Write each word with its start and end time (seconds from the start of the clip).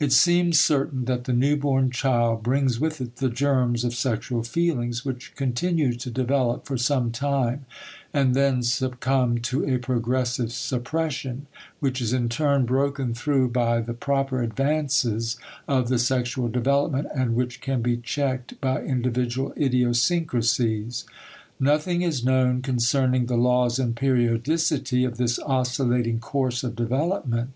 It 0.00 0.12
seems 0.14 0.58
certain 0.58 1.04
that 1.04 1.24
the 1.24 1.34
newborn 1.34 1.90
child 1.90 2.42
brings 2.42 2.80
with 2.80 3.02
it 3.02 3.16
the 3.16 3.28
germs 3.28 3.84
of 3.84 3.92
sexual 3.92 4.42
feelings 4.42 5.04
which 5.04 5.34
continue 5.36 5.92
to 5.92 6.10
develop 6.10 6.64
for 6.64 6.78
some 6.78 7.10
time 7.10 7.66
and 8.14 8.34
then 8.34 8.62
succumb 8.62 9.40
to 9.40 9.66
a 9.66 9.76
progressive 9.76 10.52
suppression, 10.52 11.48
which 11.80 12.00
is 12.00 12.14
in 12.14 12.30
turn 12.30 12.64
broken 12.64 13.12
through 13.12 13.50
by 13.50 13.82
the 13.82 13.92
proper 13.92 14.40
advances 14.40 15.36
of 15.68 15.90
the 15.90 15.98
sexual 15.98 16.48
development 16.48 17.06
and 17.14 17.34
which 17.36 17.60
can 17.60 17.82
be 17.82 17.98
checked 17.98 18.58
by 18.62 18.80
individual 18.82 19.52
idiosyncrasies. 19.60 21.04
Nothing 21.60 22.00
is 22.00 22.24
known 22.24 22.62
concerning 22.62 23.26
the 23.26 23.36
laws 23.36 23.78
and 23.78 23.94
periodicity 23.94 25.04
of 25.04 25.18
this 25.18 25.38
oscillating 25.38 26.20
course 26.20 26.64
of 26.64 26.74
development. 26.74 27.50